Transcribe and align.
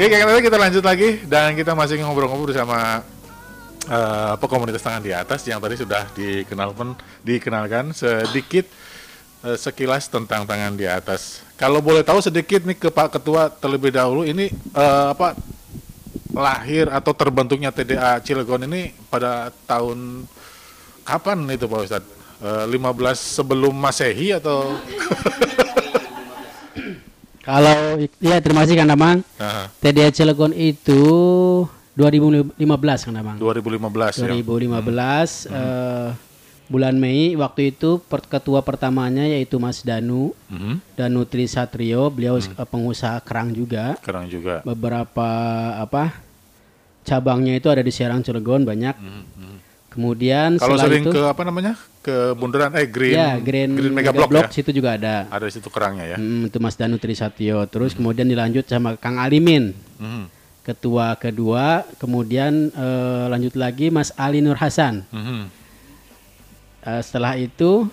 Oke, 0.00 0.16
nanti 0.16 0.48
kita 0.48 0.56
lanjut 0.56 0.80
lagi 0.80 1.20
dan 1.28 1.52
kita 1.52 1.76
masih 1.76 2.00
ngobrol-ngobrol 2.00 2.48
bersama 2.48 3.04
uh, 3.84 4.32
apa 4.32 4.46
komunitas 4.48 4.80
tangan 4.80 5.04
di 5.04 5.12
atas 5.12 5.44
yang 5.44 5.60
tadi 5.60 5.76
sudah 5.76 6.08
dikenalkan 6.16 6.96
dikenalkan 7.20 7.92
sedikit 7.92 8.64
uh, 9.44 9.60
sekilas 9.60 10.08
tentang 10.08 10.48
tangan 10.48 10.72
di 10.72 10.88
atas. 10.88 11.44
Kalau 11.60 11.84
boleh 11.84 12.00
tahu 12.00 12.24
sedikit 12.24 12.64
nih 12.64 12.80
ke 12.80 12.88
Pak 12.88 13.20
Ketua 13.20 13.52
terlebih 13.52 13.92
dahulu 13.92 14.24
ini 14.24 14.48
uh, 14.72 15.12
apa 15.12 15.36
lahir 16.32 16.88
atau 16.88 17.12
terbentuknya 17.12 17.68
TDA 17.68 18.24
Cilegon 18.24 18.64
ini 18.72 18.96
pada 19.12 19.52
tahun 19.68 20.24
kapan 21.04 21.44
itu 21.52 21.68
Pak 21.68 21.80
Ustadz? 21.84 22.12
Uh, 22.40 22.64
15 22.72 23.20
sebelum 23.20 23.76
Masehi 23.76 24.32
atau 24.32 24.64
Kalau 27.50 27.76
ya 28.20 28.38
terima 28.38 28.62
kasih 28.62 28.76
Kang 28.76 28.86
Damang. 28.88 29.18
TDA 29.76 30.08
Cilegon 30.10 30.52
itu 30.52 31.02
2015 31.92 32.54
Kang 33.02 33.16
Damang. 33.16 33.36
2015 33.36 34.22
ya. 34.22 34.30
2015 34.30 35.50
eh, 35.50 36.08
bulan 36.66 36.94
Mei 36.94 37.34
waktu 37.34 37.74
itu 37.74 37.98
per- 38.00 38.22
ketua 38.24 38.62
pertamanya 38.62 39.26
yaitu 39.26 39.58
Mas 39.58 39.82
Danu 39.82 40.30
Mhm. 40.46 40.78
Danu 40.94 41.22
Trisatrio 41.24 42.06
beliau 42.08 42.38
eh, 42.38 42.46
pengusaha 42.64 43.18
kerang 43.20 43.50
juga 43.50 43.98
Kerang 43.98 44.30
juga. 44.30 44.62
beberapa 44.62 45.28
apa 45.76 46.14
cabangnya 47.02 47.56
itu 47.56 47.66
ada 47.66 47.82
di 47.82 47.90
Serang 47.90 48.22
Cilegon 48.22 48.62
banyak 48.62 48.94
kemudian 49.90 50.54
Kalau 50.54 50.78
sering 50.78 51.02
itu 51.02 51.10
ke 51.10 51.20
apa 51.20 51.42
namanya? 51.42 51.74
Ke 52.00 52.32
bundaran 52.32 52.72
eh 52.72 52.86
Green 52.86 53.12
ya 53.12 53.36
Green, 53.36 53.74
Mega 53.74 53.90
Mega 53.90 54.10
Block, 54.10 54.30
Block 54.30 54.46
ya. 54.46 54.54
situ 54.54 54.70
juga 54.72 54.94
ada 54.94 55.26
Ada 55.28 55.44
di 55.44 55.52
situ 55.52 55.68
kerangnya 55.68 56.06
ya. 56.06 56.16
Hmm, 56.16 56.46
itu 56.46 56.56
Mas 56.56 56.74
Danu 56.74 56.96
Trisatrio 56.96 57.60
terus 57.66 57.92
kemudian 57.92 58.24
dilanjut 58.24 58.64
sama 58.64 58.94
Kang 58.94 59.16
Alimin 59.16 59.76
Mhm. 59.98 60.24
ketua 60.62 61.12
kedua 61.14 61.82
kemudian 61.96 62.70
eh, 62.70 63.24
lanjut 63.26 63.52
lagi 63.54 63.88
Mas 63.88 64.14
Ali 64.14 64.38
Nur 64.38 64.56
Hasan 64.56 65.04
Mhm. 65.08 65.42
Eh, 66.80 67.02
setelah 67.02 67.34
itu 67.34 67.84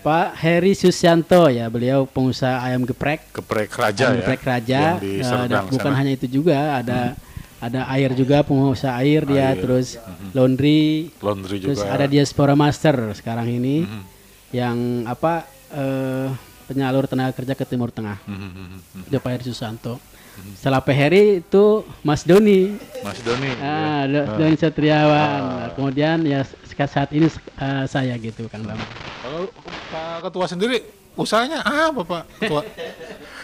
Pak 0.00 0.36
Heri 0.36 0.74
Susianto 0.74 1.46
ya 1.46 1.64
beliau 1.66 2.04
pengusaha 2.04 2.60
ayam 2.60 2.82
geprek 2.82 3.24
Geprek 3.32 3.70
Raja 3.72 4.02
ayam 4.04 4.12
ya. 4.12 4.18
geprek 4.20 4.42
raja 4.42 4.80
Yang 4.90 5.00
di 5.00 5.12
Eh, 5.18 5.46
dan 5.46 5.62
bukan 5.66 5.80
sana. 5.86 5.96
hanya 5.96 6.12
itu 6.12 6.26
juga 6.28 6.58
ada 6.76 7.14
ada 7.58 7.86
air 7.88 8.12
juga 8.12 8.40
pengusaha 8.40 8.94
air 8.98 9.24
dia 9.24 9.54
terus 9.54 9.96
laundry. 10.30 11.10
Laundry 11.18 11.58
terus 11.60 11.80
juga. 11.80 11.90
ada 11.90 12.06
diaspora 12.06 12.52
master 12.52 13.12
sekarang 13.12 13.48
ini 13.48 13.82
Mhm. 13.82 14.02
yang 14.50 14.76
apa 15.04 15.44
eh, 15.70 16.28
penyalur 16.64 17.04
tenaga 17.04 17.34
kerja 17.34 17.52
ke 17.52 17.64
Timur 17.64 17.90
Tengah. 17.90 18.16
Mhm, 18.24 18.34
mhm, 18.34 18.66
mhm. 18.94 19.02
itu 19.04 19.18
Pak 19.18 19.30
Heri 19.32 19.44
Susanto. 19.44 19.98
Setelah 20.54 20.82
Pak 20.82 20.90
Heri 20.92 21.38
itu 21.40 21.64
Mas 22.02 22.22
Doni. 22.22 22.74
Mas 23.02 23.18
Doni. 23.20 23.50
ah, 23.58 24.02
Do- 24.04 24.34
Doni 24.36 24.54
Satriawan. 24.54 25.40
Nah, 25.40 25.68
kemudian 25.72 26.22
ya 26.22 26.42
saat 26.84 27.10
ini 27.10 27.26
eh, 27.30 27.84
saya 27.86 28.14
gitu 28.16 28.46
Kang 28.46 28.62
Bambang. 28.62 28.90
Kalau 29.20 29.46
Pak 29.90 30.26
Ketua 30.26 30.46
sendiri 30.46 30.78
usahanya 31.14 31.62
apa 31.62 32.00
Pak 32.02 32.22
Ketua? 32.38 32.62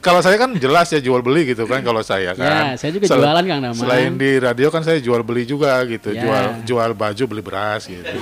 kalau 0.01 0.19
saya 0.19 0.35
kan 0.35 0.51
jelas 0.57 0.89
ya 0.89 0.99
jual 0.99 1.21
beli 1.21 1.53
gitu 1.53 1.69
kan 1.69 1.85
kalau 1.85 2.01
saya 2.01 2.33
kan. 2.33 2.41
Ya, 2.41 2.73
saya 2.75 2.91
juga 2.91 3.05
Sel- 3.05 3.21
jualan, 3.21 3.45
Kang 3.45 3.61
Damang. 3.61 3.77
Selain 3.77 4.13
di 4.17 4.31
radio 4.37 4.69
kan 4.69 4.81
saya 4.81 4.97
jual 4.97 5.21
beli 5.21 5.45
juga 5.45 5.77
gitu, 5.85 6.11
Ya. 6.11 6.25
jual 6.25 6.45
jual 6.65 6.91
baju 6.93 7.25
beli 7.29 7.43
beras 7.45 7.85
gitu. 7.85 8.09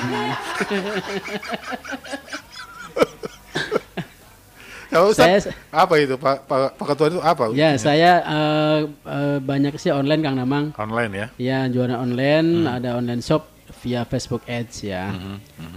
Kalau 4.88 5.12
Ustaz, 5.12 5.44
Saya- 5.44 5.52
apa 5.68 5.94
itu 6.00 6.16
Pak, 6.16 6.48
Pak 6.48 6.58
Pak 6.74 6.86
Ketua 6.88 7.06
itu 7.12 7.20
apa? 7.20 7.52
ya 7.52 7.76
saya 7.76 8.24
eh, 8.24 8.78
eh, 9.04 9.36
banyak 9.38 9.76
sih 9.76 9.92
online 9.92 10.24
Kang 10.24 10.34
Damang 10.34 10.72
Online 10.74 11.12
ya. 11.12 11.26
Ya 11.36 11.58
jualan 11.68 11.92
online, 11.94 12.64
Hmm. 12.64 12.72
ada 12.72 12.96
online 12.96 13.20
shop 13.20 13.44
via 13.78 14.02
Facebook 14.02 14.48
Ads 14.48 14.76
ya. 14.82 15.12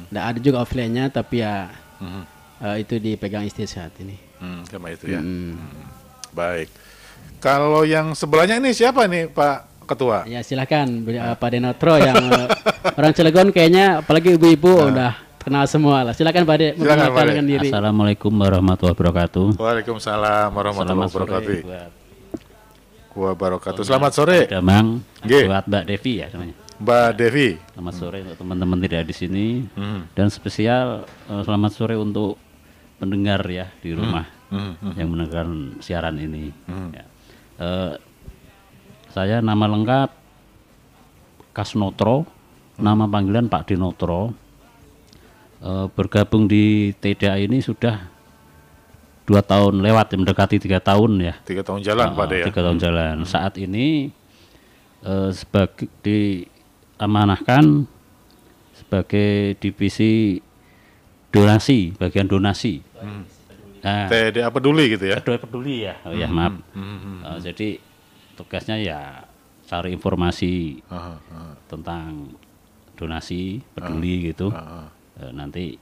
Nah, 0.10 0.32
ada 0.32 0.40
juga 0.40 0.64
offline-nya 0.64 1.12
tapi 1.12 1.44
ya 1.44 1.68
Mhm. 2.00 2.24
Eh, 2.62 2.76
itu 2.80 2.98
dipegang 2.98 3.44
istri 3.44 3.66
saat 3.66 3.92
ini. 3.98 4.16
Hmm, 4.38 4.62
sama 4.66 4.90
itu 4.90 5.06
ya. 5.08 5.20
Hmm. 5.20 5.58
Baik. 6.32 6.70
Kalau 7.38 7.82
yang 7.84 8.14
sebelahnya 8.14 8.58
ini 8.58 8.72
siapa 8.72 9.06
nih 9.06 9.28
Pak 9.28 9.86
Ketua? 9.86 10.24
Ya 10.24 10.40
silakan 10.42 11.04
eh, 11.04 11.36
Pak 11.36 11.50
Denotro 11.50 11.98
yang 11.98 12.18
eh, 12.18 12.48
orang 12.98 13.12
Cilegon 13.12 13.50
kayaknya 13.50 14.00
apalagi 14.00 14.34
ibu-ibu 14.34 14.88
udah 14.88 15.14
kenal 15.38 15.66
semua 15.66 16.06
lah. 16.06 16.14
Silakan 16.14 16.46
Pak 16.46 16.56
De 16.56 16.68
Nah. 16.72 16.78
Silakan, 16.78 16.86
Pak 16.88 16.88
De. 16.88 17.10
memperkenalkan 17.12 17.46
diri. 17.46 17.68
Assalamualaikum 17.70 18.32
warahmatullahi 18.32 18.96
wabarakatuh. 18.96 19.48
Waalaikumsalam 19.58 20.50
warahmatullahi 20.50 21.10
wabarakatuh. 21.10 21.56
Wabarakatuh. 23.12 23.84
Selamat 23.84 24.12
sore, 24.16 24.48
Damang, 24.48 25.04
buat 25.20 25.68
Mbak 25.68 25.84
Devi 25.84 26.24
ya 26.24 26.32
namanya. 26.32 26.56
Mbak 26.80 27.10
Devi. 27.14 27.50
Selamat 27.76 27.94
sore 27.94 28.18
untuk 28.24 28.38
teman-teman 28.40 28.78
tidak 28.80 29.02
di 29.04 29.14
sini 29.14 29.46
Hmm. 29.76 30.08
dan 30.16 30.32
spesial 30.32 31.04
eh, 31.28 31.42
selamat 31.44 31.72
sore 31.76 32.00
untuk 32.00 32.40
pendengar 33.02 33.42
ya 33.50 33.74
di 33.82 33.98
rumah 33.98 34.42
Hmm, 34.52 34.76
hmm. 34.84 34.94
yang 35.00 35.08
mendengarkan 35.08 35.80
siaran 35.80 36.20
ini. 36.20 36.52
Ya. 36.92 37.06
Eh, 37.56 37.94
saya 39.16 39.40
nama 39.40 39.64
lengkap 39.64 40.12
Kasnotro, 41.56 42.28
nama 42.76 43.08
panggilan 43.08 43.48
Pak 43.48 43.72
Dinotro. 43.72 44.36
Eh, 45.64 45.88
bergabung 45.96 46.52
di 46.52 46.92
TDA 47.00 47.40
ini 47.40 47.64
sudah 47.64 48.12
dua 49.24 49.40
tahun 49.40 49.80
lewat, 49.80 50.12
ya, 50.12 50.18
mendekati 50.20 50.60
tiga 50.60 50.84
tahun 50.84 51.32
ya. 51.32 51.34
Tiga 51.48 51.64
tahun 51.64 51.80
jalan 51.80 52.12
Pak 52.12 52.26
De 52.28 52.36
ya. 52.44 52.46
Tiga 52.52 52.60
tahun 52.68 52.80
jalan. 52.84 53.16
Saat 53.24 53.56
ini 53.56 54.12
eh, 55.08 55.30
sebagai 55.32 55.88
diamanahkan 56.04 57.88
sebagai 58.76 59.56
divisi 59.64 60.44
donasi, 61.32 61.96
bagian 61.96 62.28
donasi. 62.28 62.84
Nah, 63.82 64.06
TDA 64.06 64.52
peduli 64.52 64.94
gitu 64.94 65.10
ya. 65.10 65.18
Kedua 65.18 65.40
peduli 65.40 65.84
ya. 65.84 65.98
Oh 66.06 66.14
ya 66.14 66.28
maaf. 66.28 66.54
Eh, 66.76 67.38
jadi 67.42 67.68
tugasnya 68.36 68.78
ya 68.78 69.26
cari 69.66 69.90
informasi 69.90 70.84
Aha, 70.86 71.16
aha, 71.18 71.52
tentang 71.66 72.36
donasi 72.94 73.64
peduli 73.72 74.30
gitu. 74.30 74.52
aha. 74.52 74.92
Eh, 75.18 75.32
nanti 75.32 75.74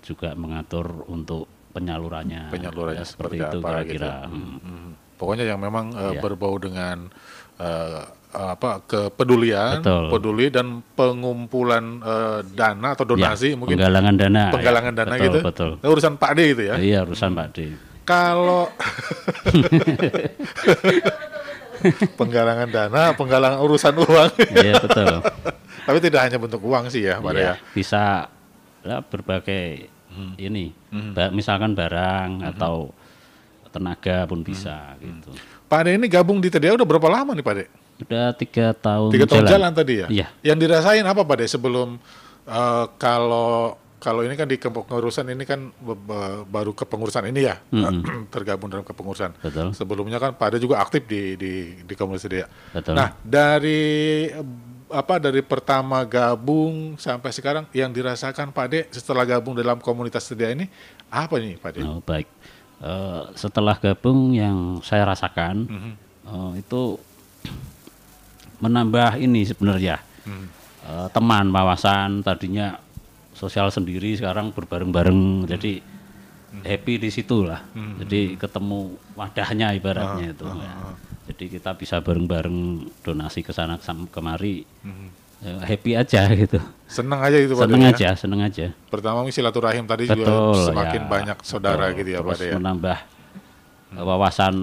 juga 0.00 0.34
mengatur 0.34 1.06
untuk 1.06 1.46
penyalurannya. 1.70 2.50
Penyalurannya 2.50 3.04
Ya, 3.04 3.06
seperti, 3.06 3.38
seperti 3.38 3.54
itu 3.54 3.58
apa 3.60 3.70
gitu. 3.84 3.94
kira-kira. 3.94 4.12
Hmm. 4.26 4.58
Hmm. 4.58 4.90
Pokoknya 5.14 5.44
yang 5.46 5.60
memang 5.60 5.92
Iya. 5.92 6.18
berbau 6.18 6.56
dengan 6.56 7.12
eh, 7.60 8.02
apa 8.30 8.82
kepedulian, 8.82 9.80
Betul. 9.80 10.04
peduli 10.08 10.46
dan 10.48 10.66
pengumpulan 10.90 11.84
eh, 11.98 12.38
dana 12.48 12.88
atau 12.92 13.04
donasi 13.04 13.52
Ya, 13.52 13.56
mungkin 13.56 13.74
penggalangan 13.74 14.14
dana. 14.14 14.40
ya. 14.40 14.52
penggalangan 14.52 14.92
dana 14.94 15.10
Betul, 15.12 15.24
gitu. 15.26 15.38
Betul. 15.42 15.70
Nah, 15.76 15.88
urusan 15.88 16.12
Pak 16.14 16.30
D 16.32 16.40
itu 16.48 16.62
ya. 16.64 16.74
Iya 16.76 16.98
urusan 17.02 17.30
Pak 17.32 17.48
D. 17.50 17.58
Kalau 18.02 18.66
penggalangan 22.14 22.68
dana, 22.68 23.02
penggalangan 23.12 23.58
urusan 23.60 23.94
uang. 23.96 24.30
Iya 24.52 24.74
betul. 24.78 25.14
Tapi 25.86 25.98
tidak 25.98 26.20
hanya 26.22 26.38
bentuk 26.38 26.60
uang 26.60 26.86
sih 26.86 27.02
ya, 27.02 27.18
Pak 27.18 27.32
Iya, 27.32 27.40
ya. 27.40 27.52
bisa 27.72 28.28
ya, 28.80 29.00
berbagai 29.00 29.88
Hmm. 30.08 30.34
ini, 30.36 30.74
ba- 31.14 31.30
misalkan 31.30 31.70
barang 31.70 32.42
atau 32.44 32.90
tenaga 33.68 34.26
pun 34.26 34.42
bisa 34.42 34.92
Hmm. 34.92 35.22
gitu. 35.22 35.30
Pak 35.64 35.80
D 35.80 35.94
ini 35.94 36.06
gabung 36.06 36.36
di 36.36 36.46
TDA 36.46 36.74
udah 36.74 36.82
berapa 36.84 37.08
lama 37.08 37.30
nih 37.30 37.42
Pak 37.42 37.54
D? 37.54 37.60
Udah 38.00 38.32
tiga 38.32 38.72
tahun 38.72 39.10
Tiga 39.12 39.26
tahun 39.28 39.44
jalan 39.46 39.70
tadi 39.76 39.94
ya? 40.02 40.06
Iya. 40.08 40.26
Yang 40.42 40.58
dirasain 40.66 41.04
apa 41.04 41.22
Pak 41.22 41.46
sebelum 41.46 42.00
eh, 42.46 42.84
kalau 42.96 43.76
kalau 44.00 44.24
ini 44.24 44.32
kan 44.32 44.48
di 44.48 44.56
kepengurusan 44.56 45.28
ini 45.28 45.44
kan 45.44 45.68
baru 46.48 46.72
kepengurusan 46.72 47.28
ini 47.28 47.44
ya 47.44 47.60
tergabung 48.34 48.72
dalam 48.72 48.82
kepengurusan. 48.82 49.36
Betul. 49.44 49.76
Sebelumnya 49.76 50.16
kan 50.16 50.32
Pak 50.32 50.56
De 50.56 50.58
juga 50.58 50.80
aktif 50.80 51.04
di 51.04 51.36
di 51.36 51.52
di 51.84 51.94
komunitas 51.94 52.24
dia. 52.24 52.48
Betul. 52.72 52.96
Nah 52.96 53.12
dari 53.20 54.26
apa 54.90 55.22
dari 55.22 55.38
pertama 55.44 56.02
gabung 56.02 56.98
sampai 56.98 57.30
sekarang 57.30 57.68
yang 57.70 57.92
dirasakan 57.92 58.50
Pak 58.50 58.66
De 58.72 58.80
setelah 58.90 59.22
gabung 59.22 59.54
dalam 59.54 59.78
komunitas 59.78 60.26
dia 60.32 60.50
ini 60.50 60.66
apa 61.12 61.36
nih 61.36 61.60
Pak 61.60 61.70
De? 61.76 61.80
Oh, 61.84 62.00
baik. 62.02 62.26
Eh, 62.80 63.22
setelah 63.36 63.76
gabung 63.76 64.32
yang 64.32 64.80
saya 64.80 65.04
rasakan 65.04 65.68
Mhm. 65.68 65.92
eh, 66.24 66.52
itu 66.64 66.96
menambah 68.60 69.18
ini 69.20 69.42
sebenarnya. 69.48 69.98
Hmm. 70.24 70.46
Eh, 70.86 71.08
teman 71.12 71.48
wawasan 71.52 72.24
tadinya 72.24 72.80
sosial 73.34 73.72
sendiri 73.72 74.16
sekarang 74.16 74.52
berbareng-bareng. 74.52 75.48
Jadi 75.48 76.00
happy 76.50 76.98
di 76.98 77.10
situ 77.14 77.46
lah 77.46 77.62
jadi 78.02 78.34
ketemu 78.34 78.98
wadahnya 79.14 79.70
ibaratnya 79.78 80.34
itu. 80.34 80.46
ya. 80.50 80.74
jadi 81.30 81.44
kita 81.46 81.70
bisa 81.78 82.02
bareng-bareng 82.02 82.90
donasi 83.06 83.46
ke 83.46 83.54
sana 83.54 83.78
kemari. 84.10 84.66
Eh, 85.40 85.60
happy 85.62 85.96
aja 85.96 86.28
gitu. 86.36 86.60
Senang 86.84 87.22
aja 87.24 87.38
itu 87.40 87.56
Pak 87.56 87.64
seneng 87.64 87.82
ya? 87.86 87.90
aja 87.96 88.08
seneng 88.12 88.40
aja. 88.44 88.66
Pertama 88.92 89.24
silaturahim 89.32 89.88
tadi 89.88 90.04
juga 90.04 90.26
betul 90.26 90.58
semakin 90.68 91.00
ya. 91.00 91.08
banyak 91.08 91.38
saudara 91.40 91.84
Betul. 91.88 91.98
gitu 92.02 92.10
ya 92.12 92.20
Pak 92.20 92.36
ya. 92.42 92.54
menambah 92.60 92.98
eh, 93.96 94.04
wawasan 94.04 94.54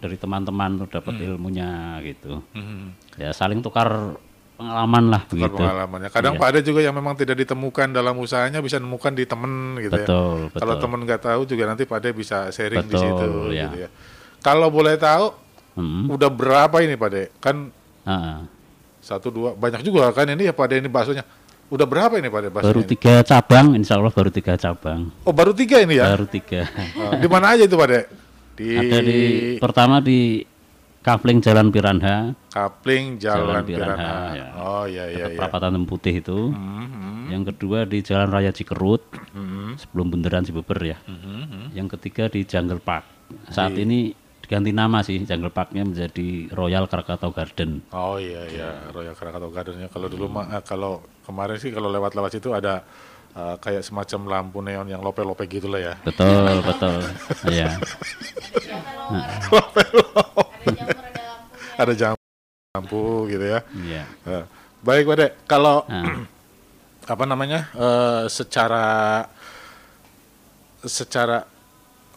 dari 0.00 0.16
teman-teman 0.16 0.80
tuh 0.80 0.88
dapat 0.90 1.14
ilmunya 1.20 2.00
gitu. 2.02 2.40
Hmm. 2.52 2.96
Ya 3.14 3.30
saling 3.30 3.60
tukar 3.60 4.16
pengalaman 4.56 5.08
lah 5.08 5.22
Tukar 5.24 5.48
begitu. 5.48 5.56
pengalamannya. 5.56 6.08
Kadang 6.08 6.34
Iya. 6.34 6.40
Pak 6.40 6.48
Ade 6.48 6.60
juga 6.62 6.80
yang 6.80 6.92
memang 6.92 7.14
tidak 7.14 7.36
ditemukan 7.38 7.88
dalam 7.90 8.12
usahanya 8.16 8.60
bisa 8.60 8.76
nemukan 8.76 9.12
di 9.12 9.24
temen 9.24 9.52
gitu 9.78 9.92
ya. 9.94 10.04
Betul, 10.04 10.38
Kalau 10.52 10.74
betul. 10.74 10.82
temen 10.82 11.00
nggak 11.04 11.20
tahu 11.22 11.40
juga 11.44 11.62
nanti 11.64 11.84
Pak 11.84 11.96
Ade 11.96 12.10
bisa 12.12 12.48
sharing 12.48 12.82
di 12.82 12.92
Betul, 12.92 13.00
situ 13.00 13.28
ya. 13.52 13.64
gitu 13.66 13.76
ya. 13.84 13.88
Kalau 14.40 14.68
boleh 14.68 14.96
tahu 14.96 15.32
Hmm. 15.70 16.10
udah 16.10 16.28
berapa 16.28 16.76
ini 16.80 16.96
Pak 16.96 17.08
Ade? 17.08 17.24
Kan 17.38 17.56
Ah, 18.00 18.42
satu 18.98 19.28
dua 19.28 19.52
banyak 19.52 19.80
juga 19.80 20.08
kan 20.10 20.24
ini 20.24 20.44
ya 20.44 20.52
Pak 20.52 20.64
Ade 20.66 20.76
ini 20.78 20.88
baksonya. 20.88 21.24
Udah 21.70 21.86
berapa 21.86 22.18
ini 22.18 22.26
Pak 22.26 22.50
baksonya? 22.50 22.66
baru 22.66 22.80
ini? 22.82 22.90
tiga 22.90 23.14
cabang, 23.22 23.66
insya 23.72 23.96
Allah 23.96 24.10
baru 24.10 24.28
tiga 24.28 24.56
cabang. 24.56 25.08
Oh 25.22 25.30
baru 25.30 25.52
tiga 25.52 25.78
ini 25.78 25.96
ya? 25.96 26.10
Baru 26.10 26.26
tiga. 26.26 26.66
Oh, 26.98 27.14
di 27.14 27.28
mana 27.30 27.54
aja 27.54 27.64
itu 27.64 27.76
Pak? 27.76 27.88
Di, 28.60 28.76
Ada 28.76 28.98
di 29.00 29.20
pertama 29.56 30.04
di 30.04 30.44
Kapling 31.00 31.40
Jalan 31.40 31.72
Piranha, 31.72 32.36
Kapling 32.52 33.16
Jalan, 33.16 33.40
Jalan 33.40 33.64
Piranha, 33.64 33.96
Piranha. 33.96 34.36
ya. 34.36 34.48
Oh 34.60 34.84
iya 34.84 35.04
iya 35.08 35.24
dekat 35.24 35.32
iya. 35.32 35.38
perapatan 35.40 35.88
Putih 35.88 36.20
itu. 36.20 36.52
Mhm, 36.52 37.32
Yang 37.32 37.42
kedua 37.56 37.88
di 37.88 38.04
Jalan 38.04 38.28
Raya 38.28 38.52
Cikerut, 38.52 39.00
mhm, 39.32 39.80
sebelum 39.80 40.12
bundaran 40.12 40.44
Cibeber 40.44 40.76
ya. 40.84 41.00
mhm. 41.08 41.72
Yang 41.72 41.96
ketiga 41.96 42.28
di 42.28 42.44
Jungle 42.44 42.84
Park. 42.84 43.08
Saat 43.48 43.80
ini 43.80 44.12
diganti 44.44 44.76
nama 44.76 45.00
sih, 45.00 45.24
Jungle 45.24 45.48
Parknya 45.48 45.88
menjadi 45.88 46.52
Royal 46.52 46.84
Krakatau 46.84 47.32
Garden. 47.32 47.80
Oh 47.96 48.20
iya 48.20 48.44
iya 48.50 48.68
Royal 48.92 49.16
Krakatau 49.16 49.48
Gardennya. 49.48 49.88
Kalau 49.88 50.12
dulu 50.12 50.28
mah 50.28 50.60
eh, 50.60 50.62
kalau 50.68 51.00
kemarin 51.24 51.56
sih 51.56 51.72
kalau 51.72 51.88
lewat-lewat 51.88 52.36
situ 52.36 52.52
ada 52.52 52.84
eh, 53.36 53.56
kayak 53.60 53.84
semacam 53.84 54.20
lampu 54.26 54.62
neon 54.62 54.88
yang 54.88 55.02
lope-lope 55.02 55.46
gitu 55.46 55.68
lah 55.70 55.80
ya. 55.80 55.94
Betul, 56.02 56.62
betul. 56.64 57.02
Iya. 57.46 57.78
ada 61.80 61.92
jam 61.96 62.12
lampu 62.76 63.26
gitu 63.32 63.44
ya. 63.44 63.60
Iya. 63.74 64.04
Eh, 64.28 64.44
baik 64.84 65.08
Pak 65.08 65.16
Dek, 65.16 65.32
kalau 65.48 65.84
Nah, 65.88 66.28
apa 67.14 67.24
namanya 67.26 67.72
eh, 67.74 68.24
secara 68.30 69.26
secara 70.84 71.44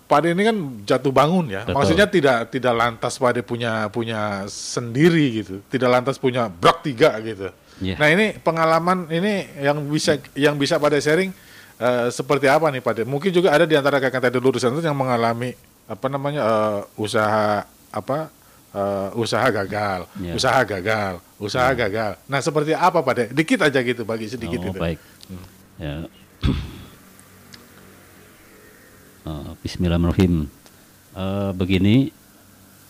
Pak 0.04 0.20
Ade 0.20 0.36
ini 0.36 0.44
kan 0.46 0.58
jatuh 0.86 1.10
bangun 1.10 1.50
ya. 1.50 1.64
Betul. 1.64 1.76
Maksudnya 1.80 2.08
tidak 2.12 2.38
tidak 2.54 2.74
lantas 2.76 3.18
Pak 3.18 3.30
Ade 3.34 3.42
punya 3.42 3.90
punya 3.90 4.46
sendiri 4.52 5.42
gitu. 5.42 5.64
Tidak 5.72 5.90
lantas 5.90 6.20
punya 6.20 6.52
brak 6.52 6.86
tiga 6.86 7.18
gitu. 7.24 7.50
Iya. 7.84 7.96
Nah 8.00 8.08
ini 8.08 8.26
pengalaman 8.40 9.12
ini 9.12 9.52
yang 9.60 9.84
bisa 9.92 10.16
yang 10.34 10.56
bisa 10.56 10.80
pada 10.80 10.96
sharing 11.04 11.36
eh, 11.78 12.08
seperti 12.10 12.48
apa 12.48 12.72
nih 12.72 12.80
Pak 12.80 12.92
Ade? 12.96 13.04
Mungkin 13.04 13.36
juga 13.36 13.52
ada 13.52 13.68
di 13.68 13.76
antara 13.76 14.00
kakak 14.00 14.32
tadi 14.32 14.40
lulusan 14.40 14.72
itu 14.72 14.88
yang 14.88 14.96
mengalami 14.96 15.52
apa 15.84 16.08
namanya 16.08 16.42
eh, 16.42 16.80
usaha 16.96 17.68
apa 17.92 18.32
eh, 18.72 19.10
usaha 19.20 19.44
gagal, 19.52 20.08
Iya. 20.16 20.34
usaha 20.40 20.60
gagal, 20.64 21.14
usaha 21.38 21.70
gagal. 21.76 22.12
Nah 22.32 22.40
seperti 22.40 22.72
apa 22.72 23.04
Pak 23.04 23.14
Ade? 23.14 23.26
Dikit 23.36 23.60
aja 23.68 23.80
gitu 23.84 24.08
bagi 24.08 24.32
sedikit 24.32 24.64
oh, 24.64 24.72
itu. 24.72 24.80
baik. 24.80 25.00
Ya. 25.78 26.08
Eh, 29.24 29.52
Bismillahirrahmanirrahim. 29.64 30.52
Eh, 31.16 31.52
begini, 31.56 32.12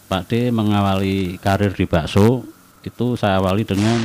Pak 0.10 0.34
D 0.34 0.50
mengawali 0.50 1.38
karir 1.38 1.78
di 1.78 1.86
bakso 1.86 2.42
itu 2.82 3.14
saya 3.14 3.38
awali 3.38 3.62
dengan 3.64 4.02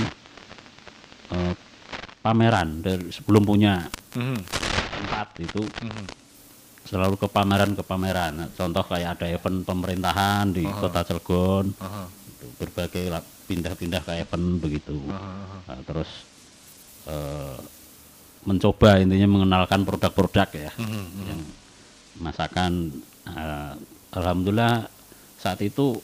eh, 1.31 1.55
pameran 2.19 2.81
dari 2.81 3.09
sebelum 3.09 3.43
punya 3.43 3.87
Mhm, 4.11 4.39
tempat 4.99 5.29
itu 5.39 5.63
mhm. 5.63 6.05
selalu 6.85 7.15
ke 7.17 7.29
pameran 7.29 7.73
ke 7.73 7.83
pameran. 7.83 8.33
Nah, 8.35 8.49
Contoh 8.51 8.83
kayak 8.83 9.17
ada 9.17 9.27
event 9.29 9.63
pemerintahan 9.63 10.51
di 10.51 10.65
Kota 10.65 11.05
Cilegon, 11.05 11.71
itu 12.29 12.47
berbagai 12.57 13.05
pindah-pindah 13.45 14.03
ke 14.03 14.13
event 14.19 14.47
begitu. 14.59 14.97
aha, 15.07 15.69
Nah, 15.69 15.81
terus 15.85 16.11
eh, 17.05 17.57
mencoba 18.41 18.97
intinya 18.99 19.29
mengenalkan 19.29 19.85
produk-produk 19.85 20.49
ya, 20.51 20.73
mhm, 20.75 21.05
yang 21.25 21.41
masakan. 22.19 22.73
eh, 23.29 23.75
Alhamdulillah 24.09 24.89
saat 25.37 25.61
itu 25.61 26.01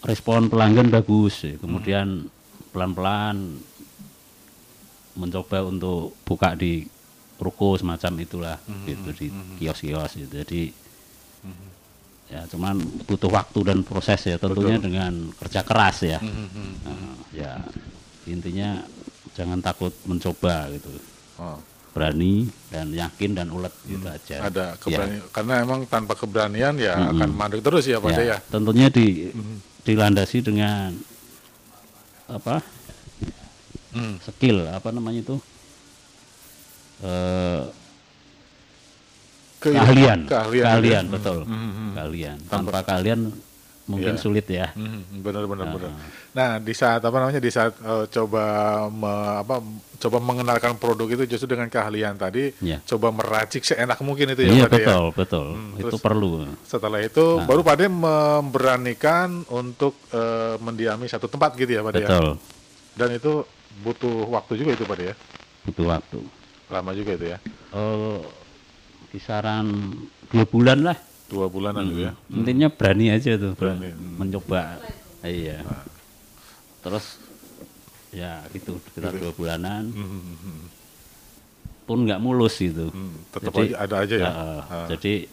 respon 0.00 0.48
pelanggan 0.48 0.88
bagus. 0.88 1.44
ya. 1.44 1.60
Kemudian 1.60 2.24
pelan-pelan 2.72 3.60
mencoba 5.14 5.64
untuk 5.64 6.14
buka 6.22 6.54
di 6.54 6.86
ruko 7.36 7.74
semacam 7.74 8.12
itulah, 8.20 8.56
gitu 8.84 9.08
di 9.12 9.26
kios-kios. 9.56 10.12
Gitu. 10.16 10.32
Jadi 10.32 10.62
ya 12.30 12.46
cuman 12.46 12.78
butuh 13.04 13.26
waktu 13.26 13.58
dan 13.66 13.82
proses 13.82 14.22
ya 14.22 14.38
tentunya 14.38 14.78
dengan 14.78 15.34
kerja 15.34 15.66
keras 15.66 16.06
ya. 16.06 16.18
mhm, 16.22 16.46
mhm. 16.46 16.72
Nah, 16.86 17.14
ya 17.34 17.52
intinya 18.24 18.78
jangan 19.34 19.58
takut 19.58 19.90
mencoba 20.04 20.70
gitu 20.70 20.90
Oh, 21.40 21.56
berani 21.90 22.44
dan 22.68 22.92
yakin 22.92 23.32
dan 23.32 23.48
ulet 23.48 23.72
gitu 23.82 24.04
aja 24.04 24.44
ada 24.44 24.76
keberanian 24.76 25.24
karena 25.32 25.54
emang 25.58 25.88
tanpa 25.88 26.12
keberanian 26.14 26.76
ya 26.76 26.94
Mhm. 27.00 27.10
akan 27.16 27.28
mandek 27.32 27.64
terus 27.64 27.88
ya 27.88 27.96
Pak 27.96 28.12
ya, 28.12 28.22
ya. 28.22 28.38
tentunya 28.46 28.86
di 28.86 29.32
Mhm. 29.32 29.56
dilandasi 29.82 30.38
dengan 30.44 30.92
apa 32.28 32.60
Hmm. 33.90 34.14
skill 34.20 34.64
apa 34.66 34.88
namanya 34.88 35.20
itu 35.20 35.36
eh 37.00 37.62
Keilmuan, 39.60 39.84
keahlian 39.84 40.18
keahlian, 40.24 40.64
keahlian 40.64 41.04
ya. 41.04 41.12
betul 41.12 41.38
Mhm, 41.44 41.52
mhm. 41.52 41.90
keahlian 41.92 42.36
tanpa 42.48 42.80
keahlian 42.80 43.20
mungkin 43.84 44.14
Iya. 44.14 44.22
sulit 44.22 44.46
ya 44.46 44.72
Mhm, 44.72 45.20
benar 45.20 45.44
benar 45.44 45.66
Nah. 45.66 45.74
benar. 45.74 45.92
Nah, 46.30 46.50
di 46.56 46.72
saat 46.72 47.02
apa 47.02 47.12
namanya 47.12 47.36
di 47.38 47.50
saat 47.50 47.74
eh, 47.76 48.04
coba 48.08 48.42
me- 48.88 49.10
apa 49.36 49.60
coba 49.98 50.16
mengenalkan 50.18 50.78
produk 50.78 51.10
itu 51.10 51.28
justru 51.28 51.50
dengan 51.50 51.66
keahlian 51.66 52.14
tadi, 52.14 52.54
Iya. 52.56 52.80
coba 52.86 53.10
meracik 53.10 53.60
seenak 53.60 54.00
mungkin 54.00 54.32
itu 54.32 54.46
ya 54.46 54.52
iya 54.54 54.64
Pak 54.64 54.70
Ade 54.70 54.78
ya. 54.78 54.86
betul 54.86 55.04
betul 55.12 55.46
Hmm, 55.52 55.72
itu 55.76 55.96
perlu 55.98 56.30
Setelah 56.62 57.00
itu 57.02 57.24
Nah. 57.34 57.44
baru 57.44 57.60
Pak 57.60 57.74
Ade 57.74 57.86
memberanikan 57.90 59.28
untuk 59.50 59.92
eh, 60.08 60.56
mendiami 60.56 61.04
satu 61.04 61.26
tempat 61.26 61.52
gitu 61.54 61.68
ya 61.70 61.82
Pak 61.82 61.90
Ade 61.90 62.00
ya. 62.00 62.08
betul 62.08 62.28
Dan 62.92 63.08
itu 63.12 63.32
butuh 63.80 64.28
waktu 64.28 64.52
juga 64.58 64.70
itu 64.74 64.84
Pak 64.84 64.98
ya. 64.98 65.14
butuh 65.64 65.86
waktu 65.88 66.18
Lama 66.70 66.90
juga 66.94 67.18
itu 67.18 67.26
ya. 67.26 67.38
Oh, 67.74 68.22
kisaran 69.10 69.66
dua 70.30 70.46
bulan 70.46 70.78
lah. 70.86 70.98
Dua 71.26 71.46
bulanan 71.46 71.86
gitu 71.86 72.06
ya. 72.06 72.12
Intinya 72.30 72.66
berani 72.70 73.06
aja 73.10 73.34
tuh, 73.34 73.54
Berani. 73.54 73.90
mencoba. 73.94 74.78
Iya. 75.22 75.62
Terus 76.82 77.18
ya 78.10 78.42
gitu, 78.50 78.78
sekitar 78.86 79.14
dua 79.14 79.30
bulanan 79.34 79.90
Mhm, 79.90 80.66
pun 81.86 82.06
nggak 82.06 82.22
mulus 82.22 82.54
gitu. 82.58 82.90
mhm. 82.90 83.30
Tetap 83.30 83.50
Jadi, 83.50 83.62
aja 83.66 83.74
ada 83.82 83.96
aja 83.98 84.14
ya. 84.14 84.30
Ah. 84.30 84.86
Jadi 84.90 85.26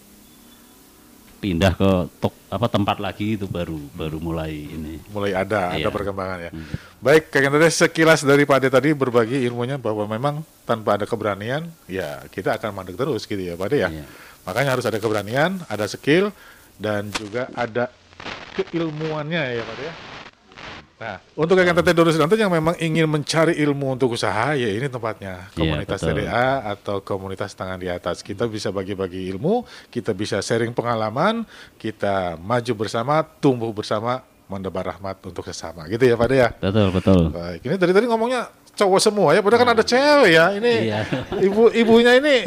pindah 1.37 1.77
ke 1.77 1.89
tok 2.17 2.33
apa 2.49 2.65
tempat 2.65 2.97
lagi 2.97 3.37
itu 3.37 3.45
baru 3.45 3.77
baru 3.93 4.17
mulai 4.17 4.51
ini. 4.73 4.97
mulai 5.11 5.37
ada 5.37 5.77
ada 5.77 5.87
Iya. 5.87 5.93
perkembangan 5.93 6.37
ya. 6.47 6.51
Baik, 6.97 7.29
kayak 7.29 7.53
tadi 7.53 7.69
sekilas 7.69 8.25
dari 8.25 8.43
Pak 8.43 8.57
Ade 8.57 8.69
tadi 8.73 8.89
berbagi 8.91 9.45
ilmunya 9.45 9.77
bahwa 9.77 10.09
memang 10.09 10.35
tanpa 10.65 10.97
ada 10.97 11.05
keberanian 11.05 11.69
ya 11.85 12.25
kita 12.27 12.57
akan 12.57 12.73
mandek 12.73 12.97
terus 12.97 13.23
gitu 13.23 13.37
ya 13.37 13.53
Pak 13.53 13.67
Ade 13.69 13.77
ya. 13.85 13.89
Iya. 13.93 14.05
Makanya 14.47 14.69
harus 14.79 14.85
ada 14.87 14.97
keberanian, 14.97 15.61
ada 15.67 15.85
skill 15.85 16.31
dan 16.79 17.11
juga 17.11 17.51
ada 17.53 17.91
keilmuannya 18.55 19.41
ya 19.53 19.61
Pak 19.61 19.75
Ade 19.77 19.83
ya. 19.85 19.93
Nah, 20.97 21.21
untuk 21.37 21.53
Dodo 21.61 22.09
Sudanto 22.09 22.33
yang 22.33 22.49
memang 22.49 22.73
ingin 22.81 23.05
mencari 23.05 23.53
ilmu 23.61 23.93
untuk 23.93 24.17
usaha, 24.17 24.57
ya 24.57 24.65
ini 24.65 24.89
tempatnya. 24.89 25.45
Iya, 25.53 25.53
Komunitas 25.53 26.01
betul. 26.01 26.25
TDA 26.25 26.47
atau 26.73 26.95
komunitas 27.05 27.53
tangan 27.53 27.77
di 27.77 27.85
atas. 27.85 28.25
Kita 28.25 28.49
bisa 28.49 28.73
bagi-bagi 28.73 29.29
ilmu, 29.29 29.61
kita 29.93 30.17
bisa 30.17 30.41
sharing 30.41 30.73
pengalaman, 30.73 31.45
kita 31.77 32.41
maju 32.41 32.73
bersama, 32.73 33.21
tumbuh 33.21 33.69
bersama, 33.69 34.25
mendebar 34.49 34.89
rahmat 34.97 35.21
untuk 35.21 35.45
sesama. 35.45 35.85
Gitu 35.85 36.01
ya 36.01 36.17
Pak 36.17 36.27
ya? 36.33 36.49
Betul 36.57 36.89
betul. 36.89 37.21
Baik, 37.29 37.61
ini 37.69 37.75
dari 37.77 37.93
tadi 37.93 38.05
ngomongnya 38.09 38.49
cowok 38.73 38.97
semua 38.97 39.37
ya, 39.37 39.45
padahal 39.45 39.61
kan 39.61 39.71
ada 39.77 39.85
cewek 39.85 40.31
ya. 40.33 40.45
Ini 40.57 40.73
Iya. 40.89 40.99
ibu 41.45 41.69
ibunya 41.77 42.17
ini 42.17 42.41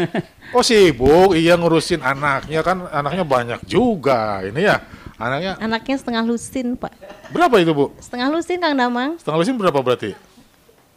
oh 0.51 0.67
sibuk, 0.67 1.39
iya 1.39 1.55
ngurusin 1.55 2.03
anaknya 2.03 2.67
kan 2.67 2.83
anaknya 2.91 3.23
banyak 3.23 3.61
juga. 3.63 4.43
Ini 4.43 4.59
ya 4.59 4.77
anaknya 5.21 5.53
Anaknya 5.61 5.97
setengah 6.01 6.23
lusin, 6.25 6.75
Pak. 6.75 6.93
berapa 7.31 7.55
itu 7.61 7.71
Bu? 7.71 7.93
Setengah 8.01 8.33
lusin, 8.33 8.59
Kang 8.59 8.75
Damang. 8.75 9.21
Setengah 9.21 9.39
lusin 9.39 9.55
berapa 9.61 9.79
berarti? 9.79 10.17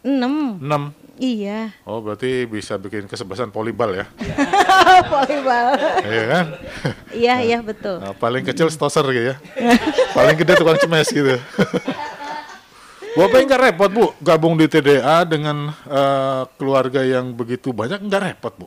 Enam. 0.00 0.58
6. 0.58 1.04
Iya. 1.14 1.70
Oh, 1.86 2.02
berarti 2.02 2.42
bisa 2.42 2.74
bikin 2.74 3.06
kesebelasan 3.06 3.54
volleyball 3.54 3.94
ya? 3.94 4.06
Volleyball. 5.12 5.78
Iya 6.02 6.24
kan? 6.26 6.46
iya, 7.14 7.34
iya 7.38 7.58
betul. 7.62 8.02
Nah, 8.02 8.10
paling 8.18 8.42
kecil 8.42 8.66
stoser 8.66 9.06
gitu 9.14 9.30
ya. 9.30 9.36
paling 10.10 10.34
gede 10.34 10.58
tukang 10.58 10.74
cemes 10.74 11.06
gitu. 11.06 11.38
Bapak 13.14 13.46
nggak 13.46 13.62
repot 13.62 13.90
bu, 13.94 14.10
gabung 14.18 14.58
di 14.58 14.66
TDA 14.66 15.22
dengan 15.22 15.70
eh, 15.86 16.42
keluarga 16.58 17.06
yang 17.06 17.30
begitu 17.30 17.70
banyak 17.70 18.02
nggak 18.02 18.22
repot 18.34 18.52
bu? 18.58 18.66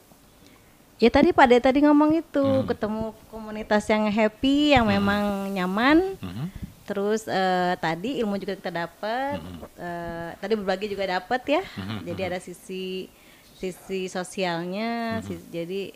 Ya 0.97 1.09
tadi 1.09 1.29
Pak 1.29 1.45
De 1.45 1.57
tadi 1.59 1.79
ngomong 1.81 2.09
itu 2.15 2.41
Hmm. 2.41 2.65
ketemu 2.65 3.03
komunitas 3.29 3.85
yang 3.85 4.09
happy, 4.09 4.73
yang 4.73 4.85
memang 4.85 5.45
nyaman. 5.47 6.17
Hmm. 6.17 6.49
Terus 6.89 7.27
eh, 7.27 7.77
tadi 7.77 8.17
ilmu 8.17 8.33
juga 8.35 8.57
kita 8.57 8.71
dapat, 8.71 9.37
Hmm. 9.37 9.61
eh, 9.77 10.29
tadi 10.35 10.53
berbagi 10.55 10.89
juga 10.89 11.05
dapat 11.05 11.41
ya. 11.47 11.61
Jadi 12.01 12.21
ada 12.23 12.39
sisi 12.39 13.05
sisi 13.53 14.05
sosialnya, 14.07 15.19
Hmm. 15.19 15.23
sis- 15.23 15.49
jadi 15.49 15.93